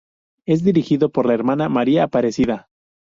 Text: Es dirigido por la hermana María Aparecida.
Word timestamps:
Es 0.47 0.63
dirigido 0.63 1.11
por 1.11 1.27
la 1.27 1.35
hermana 1.35 1.69
María 1.69 2.05
Aparecida. 2.05 2.67